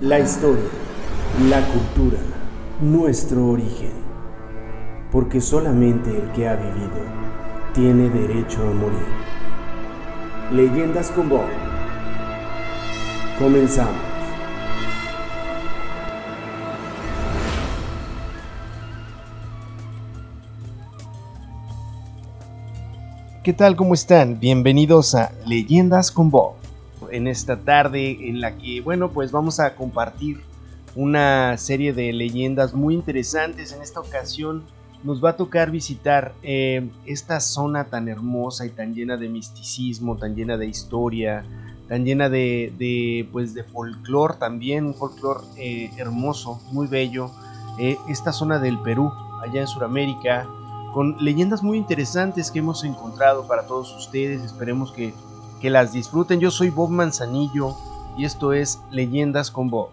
[0.00, 0.64] La historia,
[1.50, 2.16] la cultura,
[2.80, 3.92] nuestro origen.
[5.12, 7.02] Porque solamente el que ha vivido
[7.74, 8.98] tiene derecho a morir.
[10.52, 11.44] Leyendas con Bob.
[13.38, 13.92] Comenzamos.
[23.44, 23.76] ¿Qué tal?
[23.76, 24.40] ¿Cómo están?
[24.40, 26.59] Bienvenidos a Leyendas con Bob.
[27.10, 30.40] En esta tarde en la que, bueno, pues vamos a compartir
[30.94, 33.72] una serie de leyendas muy interesantes.
[33.72, 34.64] En esta ocasión
[35.02, 40.16] nos va a tocar visitar eh, esta zona tan hermosa y tan llena de misticismo,
[40.16, 41.44] tan llena de historia,
[41.88, 47.30] tan llena de, pues de folclore también, un folclore eh, hermoso, muy bello.
[47.78, 49.10] Eh, esta zona del Perú,
[49.42, 50.46] allá en Sudamérica,
[50.92, 54.42] con leyendas muy interesantes que hemos encontrado para todos ustedes.
[54.42, 55.14] Esperemos que,
[55.60, 56.40] que las disfruten.
[56.40, 57.76] Yo soy Bob Manzanillo
[58.16, 59.90] y esto es Leyendas con Bob.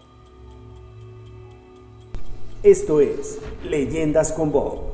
[2.62, 4.88] Esto es Leyendas con Bob.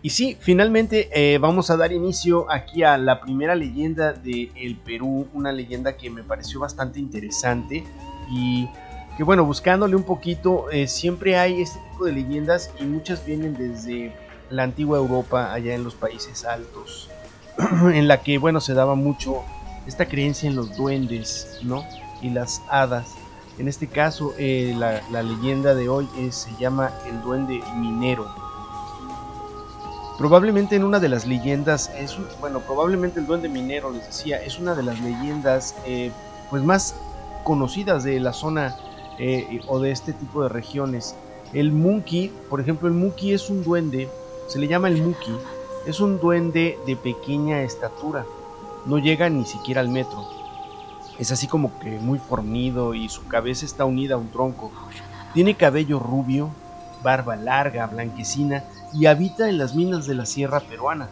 [0.00, 4.76] Y sí, finalmente eh, vamos a dar inicio aquí a la primera leyenda de el
[4.76, 7.84] Perú, una leyenda que me pareció bastante interesante
[8.30, 8.68] y
[9.16, 13.54] que bueno, buscándole un poquito, eh, siempre hay este tipo de leyendas y muchas vienen
[13.54, 14.12] desde
[14.50, 17.10] la antigua Europa, allá en los países altos,
[17.92, 19.42] en la que bueno, se daba mucho
[19.86, 21.84] esta creencia en los duendes, ¿no?
[22.20, 23.14] Y las hadas.
[23.58, 28.26] En este caso, eh, la, leyenda de hoy se llama el duende minero.
[30.16, 34.58] Probablemente en una de las leyendas, es bueno, probablemente el duende minero, les decía, es
[34.58, 36.12] una de las leyendas eh,
[36.50, 36.96] pues más
[37.44, 38.76] conocidas de la zona
[39.18, 41.16] eh, o de este tipo de regiones.
[41.52, 44.08] El Monkey, por ejemplo, el Monkey es un duende,
[44.48, 45.32] se le llama el Muki,
[45.86, 48.26] es un duende de pequeña estatura,
[48.86, 50.26] no llega ni siquiera al metro.
[51.18, 54.72] Es así como que muy fornido y su cabeza está unida a un tronco.
[55.34, 56.50] Tiene cabello rubio,
[57.02, 58.64] barba larga, blanquecina
[58.94, 61.08] y habita en las minas de la sierra peruana.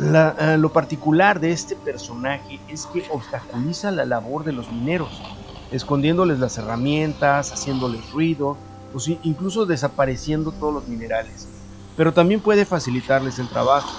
[0.00, 5.22] Eh, lo particular de este personaje es que obstaculiza la labor de los mineros
[5.70, 8.56] escondiéndoles las herramientas, haciéndoles ruido,
[8.94, 11.48] o incluso desapareciendo todos los minerales.
[11.96, 13.90] Pero también puede facilitarles el trabajo.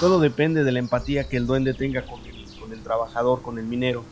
[0.00, 3.58] Todo depende de la empatía que el duende tenga con el, con el trabajador, con
[3.58, 4.04] el minero.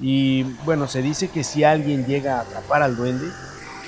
[0.00, 3.26] Y bueno, se dice que si alguien llega a atrapar al duende,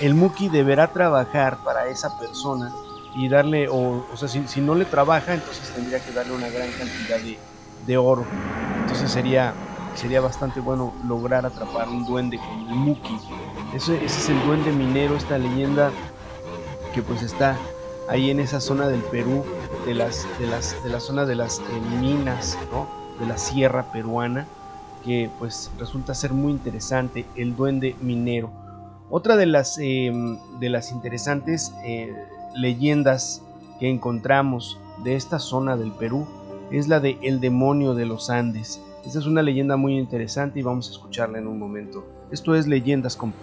[0.01, 2.73] el Muki deberá trabajar para esa persona
[3.17, 6.71] y darle, o, o sea, si, no le trabaja, entonces tendría que darle una gran
[6.73, 7.39] cantidad de,
[7.87, 8.25] de oro.
[8.83, 9.55] Entonces sería
[9.95, 13.19] sería bastante bueno lograr atrapar un duende con el Muki.
[13.75, 15.91] Ese, es el duende minero, esta leyenda
[16.95, 17.57] que pues está
[18.09, 19.45] ahí en esa zona del Perú,
[19.87, 21.63] de las, de las, de la zona de las eh,
[22.01, 22.59] minas,
[23.19, 24.47] de la sierra peruana,
[25.05, 28.51] que pues resulta ser muy interesante, el duende minero.
[29.11, 32.15] Otra de las, em, de las interesantes eh,
[32.55, 33.43] leyendas
[33.79, 36.27] que encontramos de esta zona del Perú
[36.71, 38.81] es la de el demonio de los Andes.
[39.05, 42.05] Esta es una leyenda muy interesante y vamos a escucharla en un momento.
[42.31, 43.35] Esto es Leyendas con...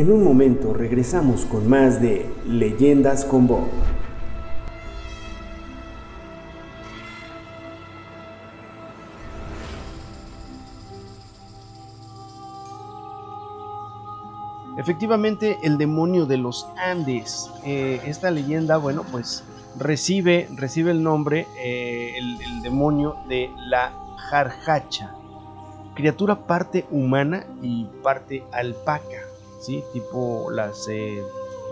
[0.00, 3.68] En un momento regresamos con más de Leyendas con Bob.
[14.78, 17.50] Efectivamente, el demonio de los Andes.
[17.66, 19.44] Eh, esta leyenda, bueno, pues
[19.78, 25.14] recibe, recibe el nombre, eh, el, demonio de la Jarjacha.
[25.94, 29.29] Criatura parte humana y parte alpaca,
[29.60, 29.84] ¿sí?
[29.92, 31.22] Tipo las, eh,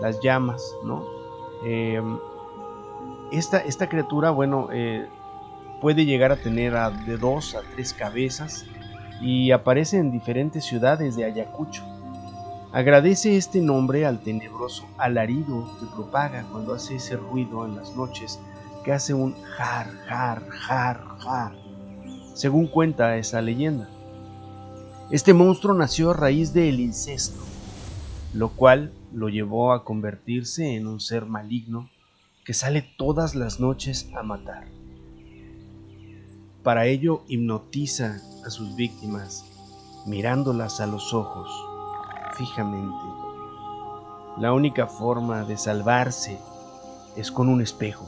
[0.01, 1.05] las llamas, ¿no?
[3.31, 4.69] Esta, esta, criatura, bueno,
[5.81, 6.73] puede llegar a tener
[7.05, 8.65] de dos a tres cabezas
[9.21, 11.83] y aparece en diferentes ciudades de Ayacucho.
[12.71, 18.39] Agradece este nombre al tenebroso alarido que propaga cuando hace ese ruido en las noches,
[18.83, 21.51] que hace un jar, jar, jar, jar,
[22.35, 23.89] según cuenta esa leyenda.
[25.09, 27.39] Este monstruo nació a raíz del incesto,
[28.33, 31.89] lo cual lo llevó a convertirse en un ser maligno
[32.45, 34.67] que sale todas las noches a matar.
[36.63, 39.45] Para ello hipnotiza a sus víctimas
[40.05, 41.49] mirándolas a los ojos
[42.35, 43.05] fijamente.
[44.37, 46.39] La única forma de salvarse
[47.15, 48.07] es con un espejo.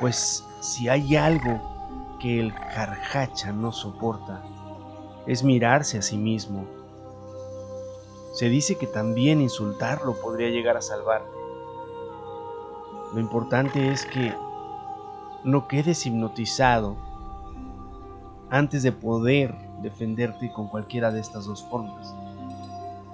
[0.00, 4.42] Pues si hay algo que el carjacha no soporta,
[5.26, 6.66] es mirarse a sí mismo.
[8.36, 11.34] Se dice que también insultarlo podría llegar a salvarte.
[13.14, 14.34] Lo importante es que
[15.42, 16.98] no quedes hipnotizado
[18.50, 22.14] antes de poder defenderte con cualquiera de estas dos formas.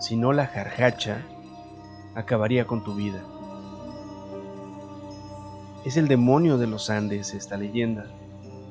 [0.00, 1.22] Si no, la jarjacha
[2.16, 3.22] acabaría con tu vida.
[5.84, 8.06] Es el demonio de los Andes esta leyenda,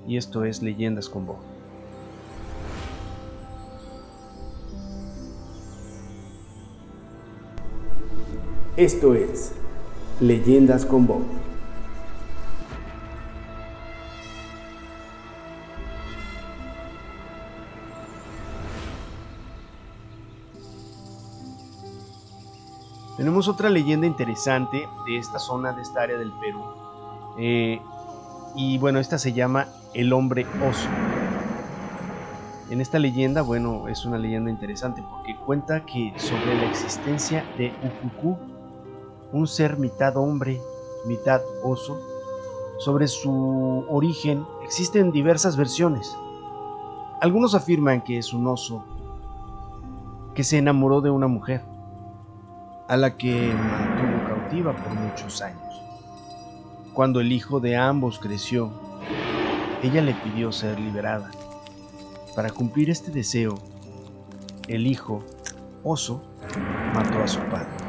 [0.06, 1.51] y esto es Leyendas con Bob.
[8.82, 9.54] Esto es
[10.20, 11.22] Leyendas con Bob.
[23.18, 26.64] Tenemos otra leyenda interesante de esta zona, de esta área del Perú.
[27.38, 27.80] Eh,
[28.56, 30.90] y bueno, esta se llama El hombre oso.
[32.72, 37.72] En esta leyenda, bueno, es una leyenda interesante porque cuenta que sobre la existencia de
[37.84, 38.51] Ukuku,
[39.34, 40.62] un ser mitad hombre,
[41.06, 42.00] mitad oso,
[42.80, 46.16] sobre su origen existen diversas versiones.
[47.22, 48.84] Algunos afirman que es un oso
[50.34, 51.62] que se enamoró de una mujer
[52.88, 55.62] a la que mantuvo cautiva por muchos años.
[56.94, 58.72] Cuando el hijo de ambos creció,
[59.84, 61.32] ella le pidió ser liberada.
[62.36, 63.56] Para cumplir este deseo,
[64.68, 65.24] el hijo,
[65.84, 66.22] oso,
[66.94, 67.81] mató a su padre.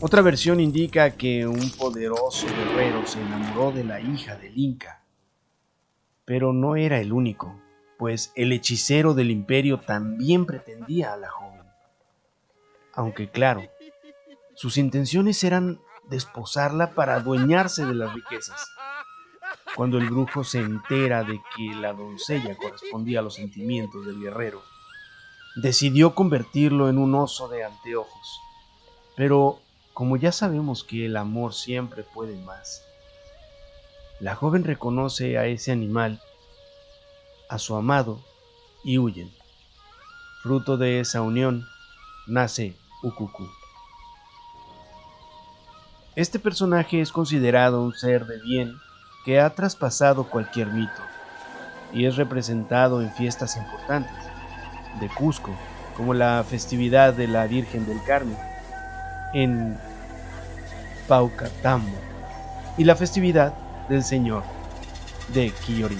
[0.00, 5.02] Otra versión indica que un poderoso guerrero se enamoró de la hija del Inca,
[6.24, 7.60] pero no era el único,
[7.98, 11.48] pues el hechicero del imperio también pretendía a la joven
[12.98, 13.62] aunque claro,
[14.54, 15.80] sus intenciones eran
[16.10, 18.60] desposarla para adueñarse de las riquezas.
[19.76, 24.62] Cuando el brujo se entera de que la doncella correspondía a los sentimientos del guerrero,
[25.54, 28.40] decidió convertirlo en un oso de anteojos.
[29.14, 29.60] Pero
[29.98, 32.84] como ya sabemos que el amor siempre puede más,
[34.20, 36.22] la joven reconoce a ese animal,
[37.48, 38.20] a su amado,
[38.84, 39.28] y huyen.
[40.40, 41.66] Fruto de esa unión
[42.28, 43.48] nace Ukuku.
[46.14, 48.76] Este personaje es considerado un ser de bien
[49.24, 51.02] que ha traspasado cualquier mito
[51.92, 54.14] y es representado en fiestas importantes
[55.00, 55.50] de Cusco,
[55.96, 58.38] como la festividad de la Virgen del Carmen
[59.32, 59.78] en
[61.08, 61.96] Paucatambo
[62.76, 63.54] y la festividad
[63.88, 64.42] del Señor
[65.34, 65.98] de Quillori.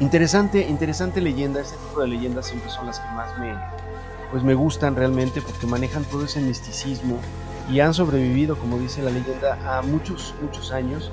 [0.00, 3.54] Interesante, interesante leyenda, este tipo de leyendas siempre son las que más me,
[4.30, 7.18] pues me gustan realmente porque manejan todo ese misticismo
[7.70, 11.10] y han sobrevivido, como dice la leyenda, a muchos, muchos años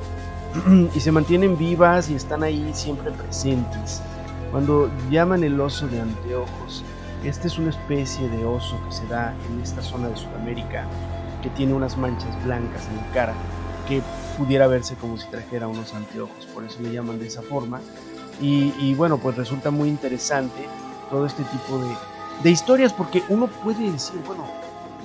[0.95, 4.01] y se mantienen vivas y están ahí siempre presentes.
[4.51, 6.83] Cuando llaman el oso de anteojos,
[7.23, 10.87] este es una especie de oso que se da en esta zona de Sudamérica,
[11.41, 13.33] que tiene unas manchas blancas en la cara,
[13.87, 14.01] que
[14.37, 17.81] pudiera verse como si trajera unos anteojos, por eso le llaman de esa forma.
[18.41, 20.65] Y, bueno, pues resulta muy interesante
[21.09, 21.89] todo este tipo de,
[22.41, 24.45] de historias, porque uno puede decir, bueno,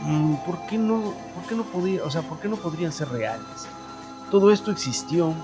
[0.03, 3.09] mm, ¿por qué no, por qué no podía, o sea, por qué no podrían ser
[3.09, 3.67] reales?
[4.31, 5.35] Todo esto existió,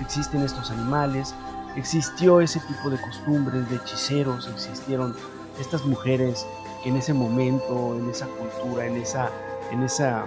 [0.00, 1.36] existen estos animales,
[1.76, 5.14] existió ese tipo de costumbres de hechiceros, existieron
[5.60, 6.46] estas mujeres
[6.82, 9.30] que en ese momento, en esa cultura, en esa,
[9.70, 10.24] en esa,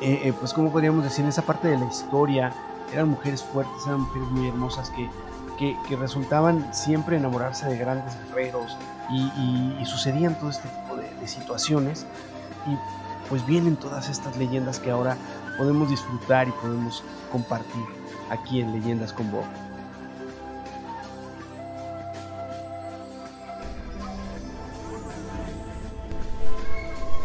[0.00, 2.52] eh, eh, pues como podríamos decir, en esa parte de la historia,
[2.92, 5.08] eran mujeres fuertes, eran mujeres muy hermosas que,
[5.58, 8.76] que resultaban siempre enamorarse de grandes guerreros,
[9.10, 12.06] y, sucedían todo este tipo de, situaciones
[12.66, 12.76] y
[13.28, 15.16] pues vienen todas estas leyendas que ahora
[15.58, 17.84] podemos disfrutar y podemos compartir
[18.30, 19.44] aquí en Leyendas con Bob.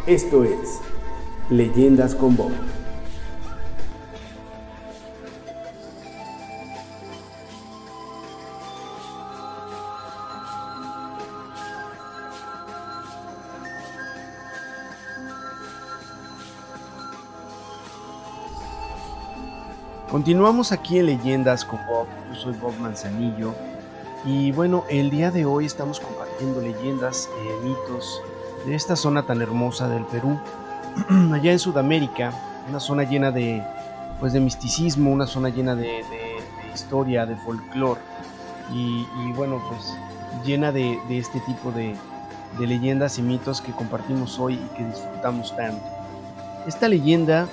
[0.06, 0.80] Esto es
[1.50, 2.52] Leyendas con Bob.
[20.10, 23.52] Continuamos aquí en Leyendas con Bob, yo soy Bob Manzanillo.
[24.24, 28.22] Y bueno, el día de hoy estamos compartiendo leyendas y mitos
[28.64, 30.38] de esta zona tan hermosa del Perú,
[31.32, 32.32] allá en Sudamérica,
[32.68, 33.62] una zona llena de,
[34.20, 36.02] pues de misticismo, una zona llena de,
[36.74, 38.00] historia, de folclore
[38.72, 39.04] y,
[39.36, 39.94] bueno, pues
[40.44, 41.94] llena de, este tipo de,
[42.58, 45.84] de leyendas y mitos que compartimos hoy y que disfrutamos tanto.
[46.66, 47.48] Esta leyenda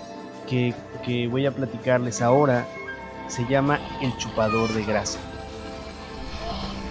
[0.47, 2.67] que, voy a platicarles ahora
[3.27, 5.19] se llama El Chupador de Grasa.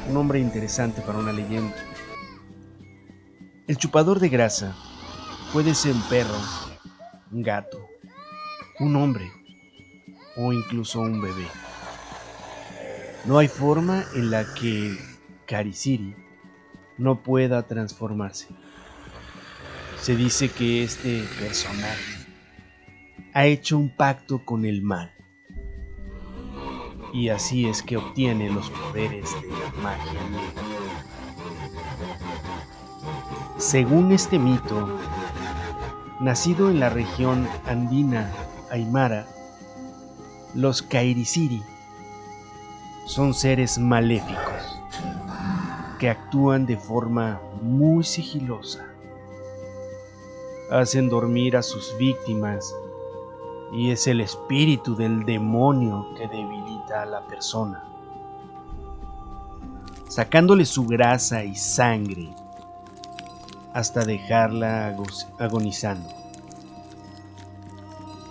[0.09, 1.75] Un nombre interesante para una leyenda.
[3.67, 4.75] El chupador de grasa
[5.53, 6.39] puede ser un perro,
[7.33, 7.89] un gato,
[8.79, 9.31] un hombre
[10.37, 11.47] o incluso un bebé.
[13.25, 14.97] No hay forma en la que
[15.47, 16.15] Karisiri
[16.99, 18.49] no pueda transformarse.
[20.01, 22.27] Se dice que este personaje
[23.35, 25.13] ha hecho un pacto con el mal.
[27.13, 30.21] Y así es que obtiene los poderes de la magia.
[33.57, 34.89] Según este mito,
[36.19, 38.31] nacido en la región andina
[38.71, 39.27] Aymara,
[40.55, 41.63] los Kairisiri
[43.07, 44.83] son seres maléficos
[45.99, 48.87] que actúan de forma muy sigilosa.
[50.71, 52.75] Hacen dormir a sus víctimas
[53.73, 57.85] y es el espíritu del demonio que debilita a la persona,
[60.09, 62.35] sacándole su grasa y sangre
[63.75, 64.97] hasta dejarla
[65.39, 66.09] agonizando.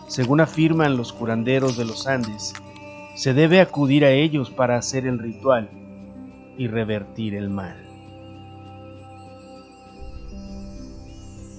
[0.07, 2.53] Según afirman los curanderos de los Andes,
[3.15, 5.69] se debe acudir a ellos para hacer el ritual
[6.57, 7.77] y revertir el mal.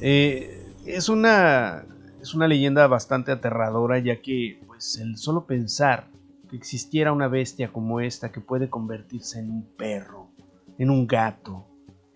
[0.01, 1.85] Eh, es, una,
[2.21, 6.09] es una leyenda bastante aterradora ya que pues, el solo pensar
[6.49, 10.31] que existiera una bestia como esta que puede convertirse en un perro,
[10.79, 11.67] en un gato,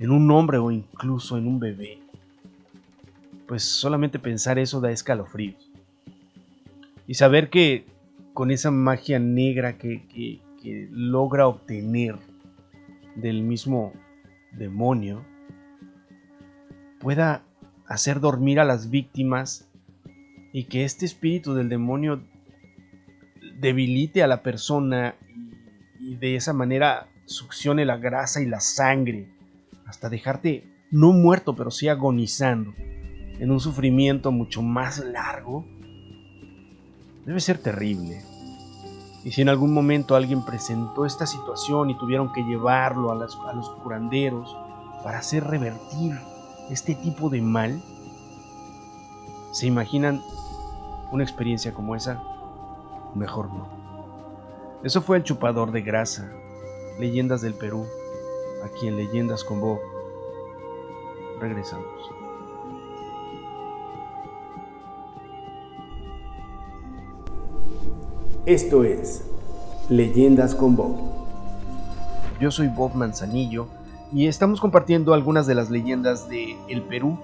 [0.04, 1.99] en un hombre o incluso en un bebé,
[3.49, 5.70] pues solamente pensar eso da escalofríos.
[7.06, 7.87] Y saber que
[8.34, 10.40] con esa magia negra que,
[10.90, 12.16] logra obtener
[13.16, 13.92] del mismo
[14.52, 15.25] demonio,
[17.00, 17.42] pueda
[17.87, 19.68] hacer dormir a las víctimas
[20.52, 22.23] y que este espíritu del demonio
[23.58, 25.14] debilite a la persona
[26.00, 29.34] y, de esa manera succione la grasa y la sangre
[29.86, 35.64] hasta dejarte no muerto pero sí agonizando en un sufrimiento mucho más largo
[37.24, 38.22] Debe ser terrible.
[39.24, 43.70] Y si en algún momento alguien presentó esta situación y tuvieron que llevarlo a, los
[43.82, 44.54] curanderos
[45.02, 46.12] para hacer revertir
[46.70, 47.82] este tipo de mal,
[49.52, 50.20] ¿se imaginan
[51.10, 52.22] una experiencia como esa?
[53.14, 53.68] Mejor no.
[54.82, 56.30] Eso fue el chupador de grasa,
[56.98, 57.86] leyendas del Perú,
[58.64, 59.78] aquí en Leyendas con Bob.
[61.40, 61.87] Regresamos.
[68.47, 69.25] Esto es
[69.88, 70.97] Leyendas con Bob.
[72.40, 73.68] Yo soy Bob Manzanillo
[74.12, 77.18] y estamos compartiendo algunas de las leyendas de el Perú,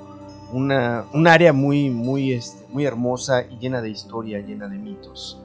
[0.53, 5.43] una, un área muy, muy, este, muy hermosa y llena de historia, llena de mitos.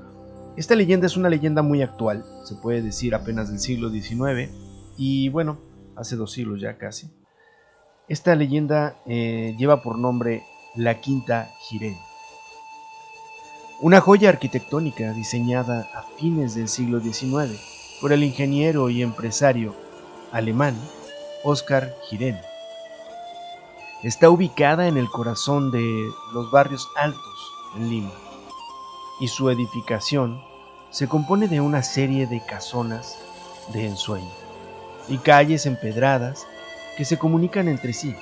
[0.56, 4.50] Esta leyenda es una leyenda muy actual, se puede decir apenas del siglo XIX
[4.98, 5.58] y bueno,
[5.96, 7.12] hace dos siglos ya casi.
[8.08, 10.44] Esta leyenda eh, lleva por nombre
[10.76, 11.98] La Quinta Jirén.
[13.82, 17.60] Una joya arquitectónica diseñada a fines del siglo XIX
[18.00, 19.76] por el ingeniero y empresario
[20.32, 20.76] alemán
[21.44, 22.38] Oskar Girén.
[24.04, 25.84] Está ubicada en el corazón de
[26.34, 28.12] los barrios altos en Lima
[29.20, 30.42] y su edificación
[30.92, 33.18] se compone de una serie de casonas
[33.74, 34.45] de ensueño
[35.08, 36.48] y calles empedradas
[36.98, 38.16] que se comunican entre sí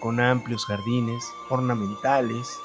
[0.00, 2.58] con amplios jardines ornamentales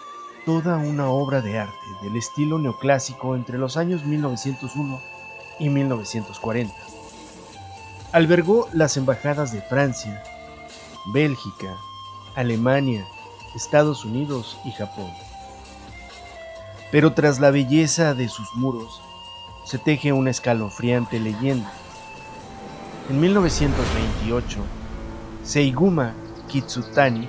[0.46, 5.02] toda una obra de arte del estilo neoclásico entre los años 1901
[5.60, 6.74] y 1940.
[8.12, 10.24] Albergó las embajadas de Francia,
[11.14, 11.76] Bélgica,
[12.36, 13.06] Alemania,
[13.56, 15.12] Estados Unidos y Japón.
[16.92, 19.02] Pero tras la belleza de sus muros
[19.66, 21.72] se teje una escalofriante leyenda.
[23.10, 24.60] En 1928,
[25.44, 26.14] Seiguma
[26.48, 27.28] Kitsutani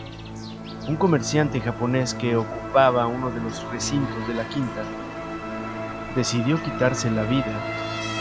[0.89, 4.85] un comerciante japonés que ocupaba uno de los recintos de la quinta,
[6.15, 7.53] decidió quitarse la vida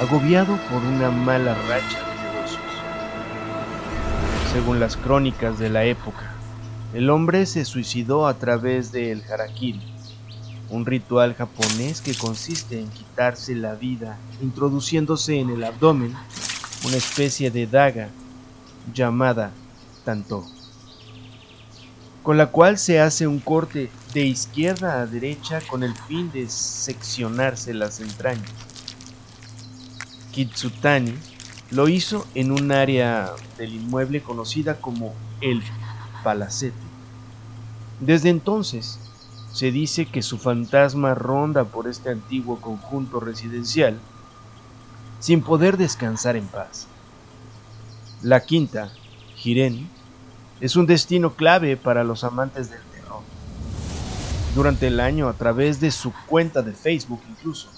[0.01, 2.63] agobiado por una mala racha de negocios.
[4.51, 6.33] Según las crónicas de la época,
[6.93, 9.81] el hombre se suicidó a través del harakiri,
[10.71, 16.15] un ritual japonés que consiste en quitarse la vida introduciéndose en el abdomen
[16.85, 18.09] una especie de daga
[18.93, 19.51] llamada
[20.03, 20.45] tanto
[22.21, 26.49] con la cual se hace un corte de izquierda a derecha con el fin de
[26.49, 28.49] seccionarse las entrañas.
[30.31, 31.13] Kitsutani
[31.69, 35.61] lo hizo en un área del inmueble conocida como el
[36.23, 36.75] Palacete.
[37.99, 38.99] Desde entonces,
[39.53, 43.99] se dice que su fantasma ronda por este antiguo conjunto residencial
[45.19, 46.87] sin poder descansar en paz.
[48.21, 48.91] La quinta,
[49.35, 49.89] Jiren,
[50.59, 53.21] es un destino clave para los amantes del terror.
[54.55, 57.69] Durante el año, a través de su cuenta de Facebook incluso,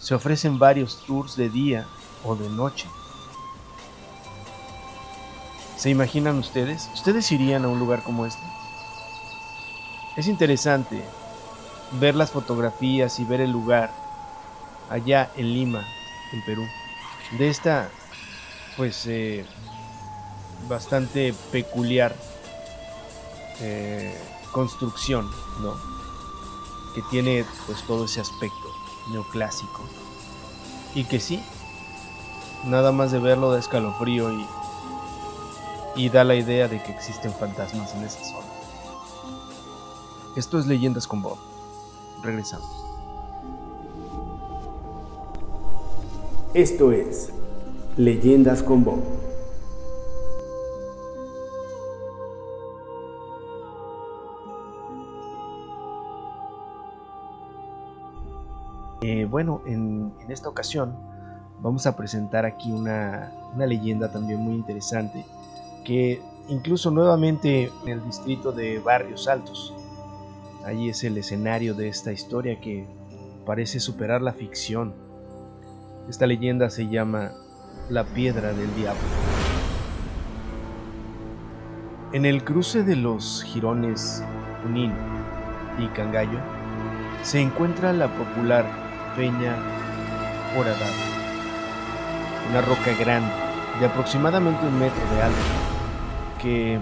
[0.00, 1.86] se ofrecen varios tours de día
[2.24, 2.86] o de noche.
[5.76, 6.88] ¿Se imaginan ustedes?
[6.94, 8.42] ¿Ustedes irían a un lugar como este?
[10.16, 11.04] Es interesante
[12.00, 13.90] ver las fotografías y ver el lugar
[14.88, 15.84] allá en Lima,
[16.34, 16.66] en Perú,
[17.38, 17.88] de esta,
[18.76, 19.46] pues, eh,
[20.68, 22.14] bastante peculiar
[23.60, 24.14] eh,
[24.52, 25.74] construcción, ¿no?
[26.94, 28.68] Que tiene, pues, todo ese aspecto
[29.10, 29.82] neoclásico.
[30.94, 31.42] Y que sí,
[32.64, 34.46] nada más de verlo da escalofrío y,
[35.96, 38.46] y da la idea de que existen fantasmas en esa zona.
[40.36, 41.38] Esto es Leyendas con Bob.
[42.22, 42.83] Regresamos.
[46.54, 47.30] Esto es
[47.96, 49.00] Leyendas con Bob.
[59.02, 60.96] Eh, bueno, en, en, esta ocasión
[61.60, 65.26] vamos a presentar aquí una, una leyenda también muy interesante
[65.84, 69.74] que incluso nuevamente en el distrito de Barrios Altos
[70.64, 72.86] Allí es el escenario de esta historia que
[73.44, 74.94] parece superar la ficción.
[76.08, 77.30] Esta leyenda se llama
[77.88, 79.00] La Piedra del Diablo.
[82.12, 84.22] En el cruce de los jirones
[84.62, 84.92] Junín
[85.78, 86.38] y Cangallo
[87.22, 88.66] se encuentra la popular
[89.16, 89.56] Peña
[90.58, 90.92] Horadada,
[92.50, 93.32] una roca grande
[93.80, 95.38] de aproximadamente un metro de alto
[96.40, 96.78] que,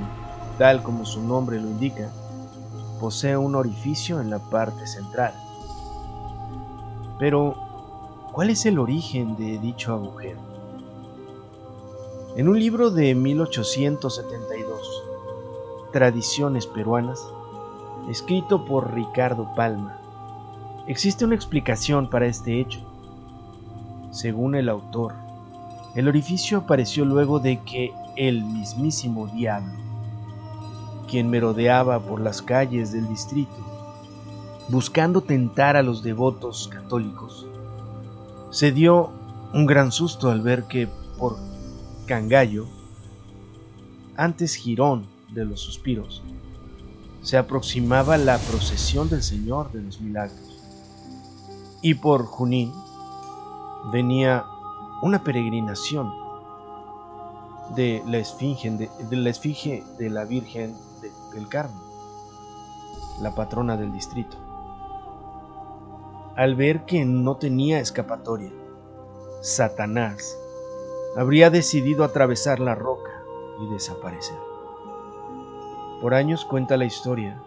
[0.59, 2.09] tal como su nombre lo indica,
[2.99, 5.33] posee un orificio en la parte central.
[7.21, 7.72] Pero,
[8.33, 10.41] ¿cuál es el origen de dicho agujero?
[12.37, 15.05] En un libro de 1872,
[15.93, 17.29] Tradiciones peruanas,
[18.09, 19.99] escrito por Ricardo Palma,
[20.87, 22.81] existe una explicación para este hecho.
[24.11, 25.13] Según el autor,
[25.95, 29.83] el orificio apareció luego de que el mismísimo diablo
[31.13, 33.53] quien merodeaba por las calles del distrito,
[34.71, 37.47] buscando tentar a los devotos católicos.
[38.53, 39.11] Se dio
[39.55, 40.87] un gran susto al ver que
[41.19, 41.39] por
[42.07, 42.67] Cangallo,
[44.15, 46.23] antes Girón de los Suspiros,
[47.23, 50.61] se aproximaba la procesión del Señor de los Milagros.
[51.81, 52.71] Y por Junín
[53.91, 54.45] venía
[55.01, 56.13] una peregrinación
[57.75, 60.77] de la esfinge de, la esfinge de la Virgen
[61.33, 61.81] del Carmen,
[63.23, 64.42] la patrona del distrito.
[66.35, 68.51] Al ver que no tenía escapatoria,
[69.43, 70.39] Satanás
[71.15, 73.11] habría decidido atravesar la roca
[73.61, 74.39] y desaparecer.
[76.01, 77.39] Por años cuenta la historia,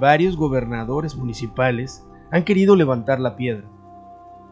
[0.00, 3.68] varios gobernadores municipales han querido levantar la piedra,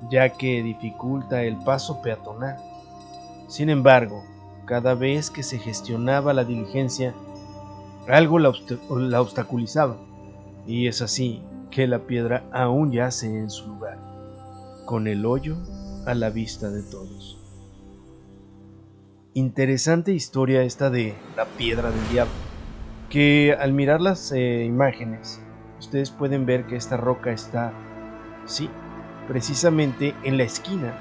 [0.08, 2.56] ya que dificulta el paso peatonal.
[3.48, 4.22] Sin embargo,
[4.64, 7.14] cada vez que se gestionaba la diligencia,
[8.06, 9.96] algo la, obstaculizaba,
[10.68, 13.98] y es así que la piedra aún yace en su lugar,
[14.86, 15.56] con el hoyo
[16.06, 17.38] a la vista de todos.
[19.34, 22.32] Interesante historia esta de la piedra del diablo,
[23.08, 25.40] que al mirar las eh, imágenes,
[25.78, 27.72] ustedes pueden ver que esta roca está,
[28.46, 28.68] sí,
[29.28, 30.94] precisamente en la esquina,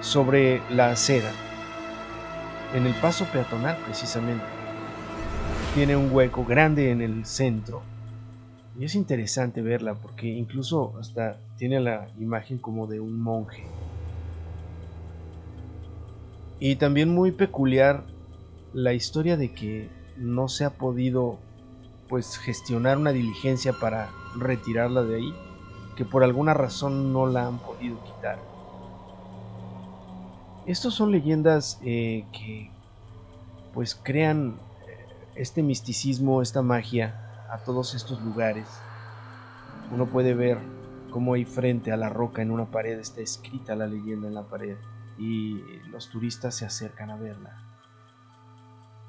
[0.00, 1.30] sobre la acera,
[2.74, 4.44] en el paso peatonal precisamente
[5.74, 7.82] tiene un hueco grande en el centro.
[8.78, 13.64] Y es interesante verla porque incluso hasta tiene la imagen como de un monje.
[16.60, 18.04] Y también muy peculiar
[18.72, 21.40] la historia de que no se ha podido
[22.08, 25.34] pues gestionar una diligencia para retirarla de ahí,
[25.96, 28.38] que por alguna razón no la han podido quitar.
[30.66, 32.70] Estos son leyendas eh, que
[33.74, 34.54] pues crean
[35.34, 38.68] este misticismo, esta magia a todos estos lugares.
[39.90, 40.58] Uno puede ver
[41.10, 44.44] cómo ahí frente a la roca en una pared está escrita la leyenda en la
[44.44, 44.76] pared
[45.18, 45.58] y
[45.90, 47.62] los turistas se acercan a verla.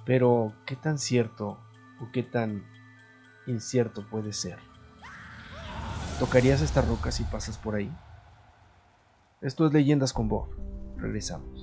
[0.05, 1.59] Pero, ¿qué tan cierto
[2.01, 2.63] o qué tan
[3.45, 4.57] incierto puede ser?
[6.19, 7.91] ¿Tocarías esta roca si pasas por ahí?
[9.41, 10.49] Esto es Leyendas con Bob.
[10.97, 11.58] Regresamos.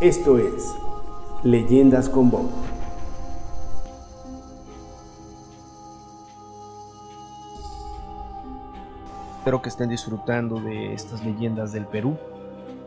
[0.00, 0.76] Esto es
[1.42, 2.48] Leyendas con Bob.
[9.38, 12.16] Espero que estén disfrutando de estas leyendas del Perú.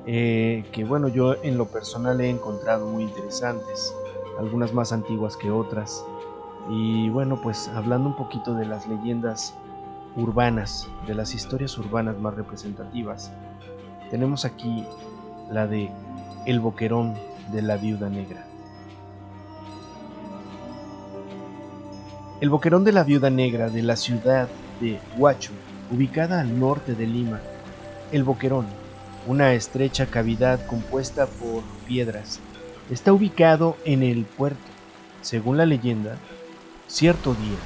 [0.06, 3.94] eh, que bueno, yo en lo personal he encontrado muy interesantes,
[4.40, 6.06] algunas más antiguas que otras.
[6.70, 9.54] Y bueno, pues hablando un poquito de las leyendas
[10.16, 13.34] urbanas, de las historias urbanas más representativas,
[14.10, 14.86] tenemos aquí
[15.52, 15.90] la de
[16.46, 17.14] El Boquerón
[17.52, 18.46] de la Viuda Negra.
[22.40, 24.48] El Boquerón de la Viuda Negra de la ciudad
[24.80, 25.52] de Huacho,
[25.92, 27.40] ubicada al norte de Lima.
[28.12, 28.66] El Boquerón,
[29.28, 32.40] una estrecha cavidad compuesta por piedras,
[32.90, 34.58] está ubicado en el puerto.
[35.22, 36.16] Según la leyenda,
[36.88, 37.58] cierto día,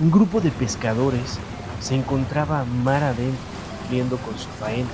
[0.00, 1.38] un grupo de pescadores
[1.80, 4.88] se encontraba mar adentro cumpliendo con su faena,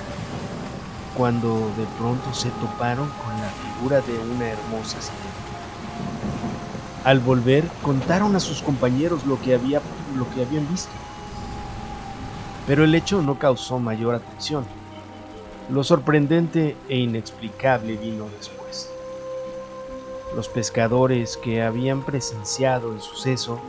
[1.17, 5.41] cuando de pronto se toparon con la figura de una hermosa sirena.
[7.03, 9.81] Al volver, contaron a sus compañeros lo que, había,
[10.15, 10.91] lo que habían visto.
[12.67, 14.65] Pero el hecho no causó mayor atención.
[15.69, 18.89] Lo sorprendente e inexplicable vino después.
[20.35, 23.59] Los pescadores que habían presenciado el suceso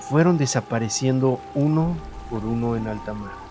[0.00, 1.96] fueron desapareciendo uno
[2.28, 3.43] por uno en alta mar.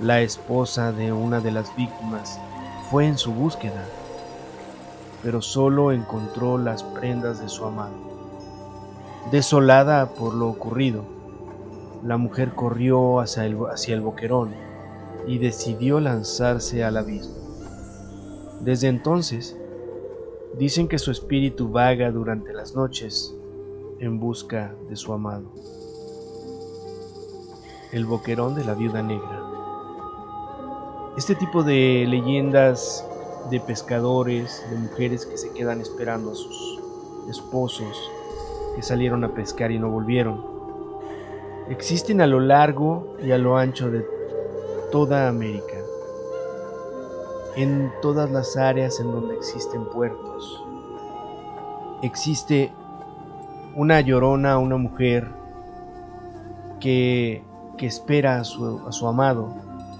[0.00, 2.38] La esposa de una de las víctimas
[2.90, 3.84] fue en su búsqueda
[5.22, 7.94] pero solo encontró las prendas de su amado.
[9.30, 11.04] Desolada por lo ocurrido,
[12.04, 14.50] la mujer corrió hacia el, hacia el boquerón
[15.26, 17.34] y decidió lanzarse al abismo.
[18.60, 19.56] Desde entonces,
[20.58, 23.34] dicen que su espíritu vaga durante las noches
[23.98, 25.44] en busca de su amado.
[27.92, 29.49] El boquerón de la viuda negra.
[31.20, 33.06] Este tipo de leyendas
[33.50, 36.80] de pescadores, de mujeres que se quedan esperando a sus
[37.28, 38.10] esposos
[38.74, 40.42] que salieron a pescar y no volvieron.
[41.68, 44.02] Existen a lo largo y a lo ancho de
[44.90, 45.76] toda América,
[47.54, 50.64] en todas las áreas en donde existen puertos.
[52.00, 52.72] Existe
[53.76, 55.28] una llorona, una mujer
[56.80, 57.44] que,
[57.76, 59.52] que espera a su, a su amado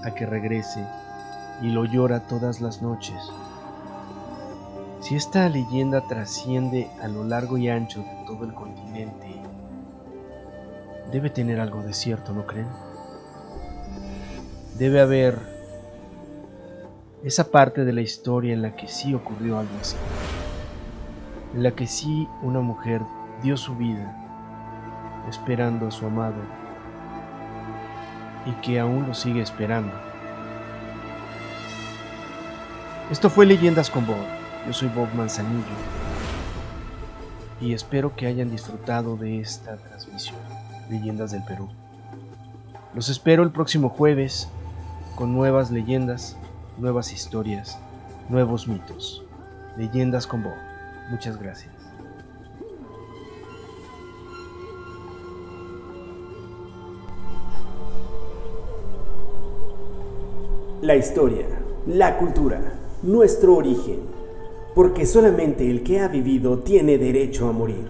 [0.02, 0.82] a que regrese
[1.60, 3.30] y lo llora todas las noches.
[5.00, 9.40] Si esta leyenda trasciende a lo largo y ancho de todo el continente,
[11.10, 12.68] debe tener algo de cierto, ¿no creen?
[14.78, 15.38] Debe haber
[17.24, 19.96] esa parte de la historia en la que sí ocurrió algo así,
[21.54, 23.02] en la que sí una mujer
[23.42, 24.16] dio su vida
[25.28, 26.42] esperando a su amado
[28.46, 30.09] y que aún lo sigue esperando.
[33.10, 34.24] Esto fue Leyendas con Bob.
[34.68, 35.64] Yo soy Bob Manzanillo
[37.60, 40.38] y espero que hayan disfrutado de esta transmisión,
[40.88, 41.68] Leyendas del Perú.
[42.94, 44.48] Los espero el próximo jueves
[45.16, 46.36] con nuevas leyendas,
[46.78, 47.80] nuevas historias,
[48.28, 49.24] nuevos mitos.
[49.76, 50.54] Leyendas con Bob.
[51.10, 51.74] Muchas gracias.
[60.80, 61.48] La historia,
[61.86, 64.00] la cultura nuestro origen,
[64.74, 67.86] porque solamente el que ha vivido tiene derecho a morir.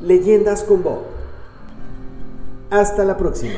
[0.00, 1.02] Leyendas con Bob.
[2.70, 3.54] Hasta la próxima.